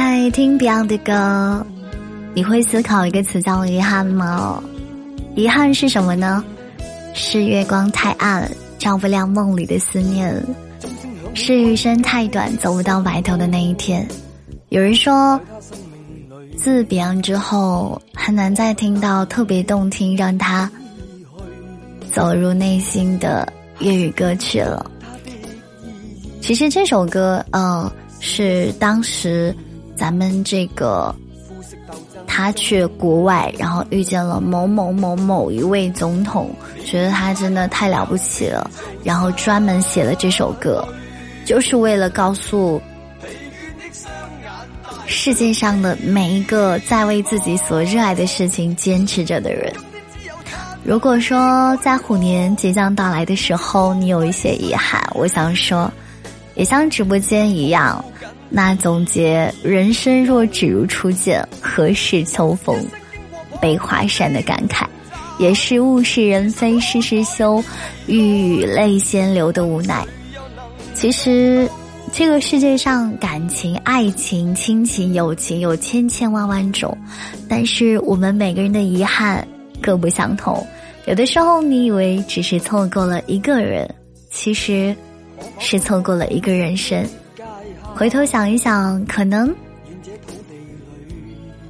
[0.00, 1.66] 嗨，听 Beyond 的歌，
[2.32, 4.62] 你会思考一个词叫遗憾吗？
[5.34, 6.44] 遗憾是什么呢？
[7.14, 8.48] 是月光太暗，
[8.78, 10.40] 照不亮梦里的思念；
[11.34, 14.06] 是余生太短，走不到白头的那一天。
[14.68, 15.38] 有人说，
[16.56, 20.70] 自 Beyond 之后，很难再听到特别动听、让他
[22.12, 24.88] 走入内心的粤语歌曲了。
[26.40, 27.90] 其实这首歌，嗯，
[28.20, 29.52] 是当时
[29.98, 31.14] 咱们这个
[32.26, 36.50] 他去国外，然后遇见了某某某某一位总统，
[36.84, 38.70] 觉得他真的太了不起了，
[39.02, 40.86] 然后专门写了这首歌，
[41.44, 42.80] 就是为了告诉
[45.06, 49.72] 世界上的每一个在为自己所热爱的事情坚持着的人。
[50.84, 55.90] 如果说在虎年即将到来的时候，你有一些遗憾，我想说。
[56.54, 58.04] 也像直播间一样，
[58.50, 62.76] 那总结人生若只如初见，何事秋风
[63.60, 64.86] 悲画扇的感慨，
[65.38, 67.62] 也是物是人非事事休，
[68.06, 68.16] 欲
[68.56, 70.04] 语泪先流的无奈。
[70.94, 71.68] 其实，
[72.12, 76.96] 这个世界上感情、爱情、亲情、友情有千千万万种，
[77.48, 79.46] 但是我们每个人的遗憾
[79.80, 80.66] 各不相同。
[81.06, 83.88] 有的时候，你以为只是错过了一个人，
[84.30, 84.96] 其实。
[85.60, 87.06] 是错过了一个人生，
[87.98, 89.52] 回头想一想，可能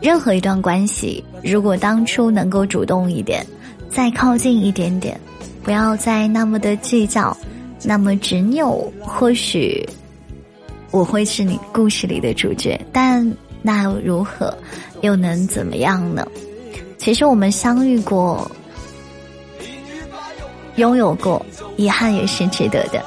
[0.00, 3.44] 任何一段关系，如果当初能够主动一点，
[3.90, 5.20] 再靠近一点点，
[5.64, 7.36] 不要再那么的计较，
[7.82, 9.84] 那么执拗，或许
[10.92, 12.80] 我会是你故事里的主角。
[12.92, 13.28] 但
[13.60, 14.56] 那又如何，
[15.00, 16.24] 又能怎么样呢？
[16.98, 18.48] 其实我们相遇过，
[20.76, 21.44] 拥有过，
[21.76, 23.04] 遗憾也是值得的。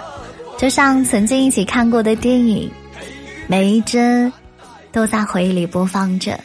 [0.58, 2.70] 就像曾经一起看过的电影，
[3.47, 4.31] 每一帧
[4.91, 6.39] 都在回忆里播放着。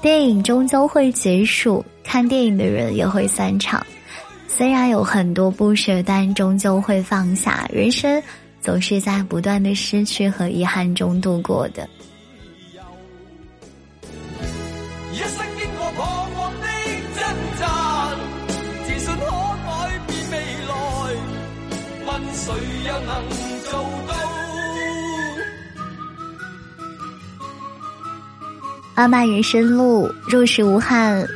[0.00, 3.84] 电影终究会结束，看电影的人也会散场。
[4.46, 7.68] 虽然有很多不舍，但终究会放下。
[7.72, 8.22] 人生
[8.60, 11.88] 总是在不断的失去和遗憾中度过的。
[22.34, 22.52] 谁
[22.86, 23.28] 又能
[23.70, 23.78] 做
[28.94, 31.26] 漫漫人生路，若是无憾，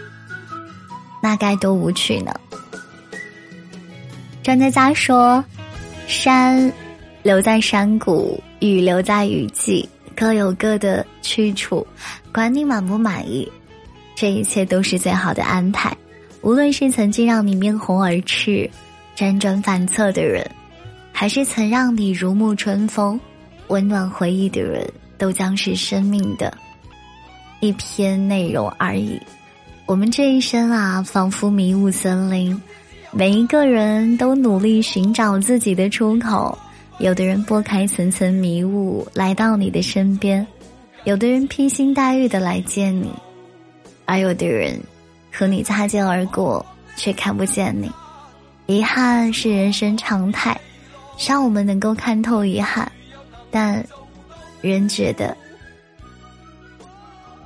[1.23, 2.33] 那该多无趣呢？
[4.43, 5.45] 张嘉佳说
[6.07, 6.73] ：“山
[7.23, 11.87] 留在山谷，雨留在雨季，各有各的去处。
[12.33, 13.51] 管你满不满意，
[14.15, 15.97] 这一切都是最好的安排。
[16.43, 18.71] 无论是曾经让你面红耳赤、
[19.17, 20.49] 辗转反侧的人。”
[21.19, 23.19] 还是曾让你如沐春风、
[23.69, 26.55] 温暖回忆的人，都将是生命的
[27.61, 29.21] 一篇内容而已。
[29.87, 32.61] 我们这一生啊，仿佛迷雾森林，
[33.13, 36.59] 每一个人都努力寻找自己的出口。
[36.99, 40.47] 有的人拨开层层迷雾来到你的身边，
[41.05, 43.13] 有的人披星戴月的来见你，
[44.05, 44.81] 而有的人
[45.33, 46.65] 和你擦肩而过
[46.97, 47.91] 却看不见你。
[48.67, 50.59] 遗憾是人生常态。
[51.19, 52.93] 让我们能够看透遗憾，
[53.51, 53.83] 但
[54.61, 55.35] 仍觉得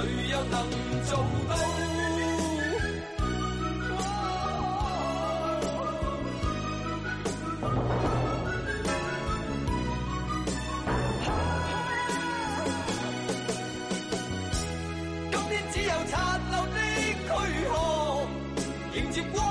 [0.00, 0.54] 谁又能
[1.04, 1.18] 做
[1.48, 1.56] 到？
[15.32, 17.30] 今天只有残留的躯壳
[18.94, 19.47] 迎接光。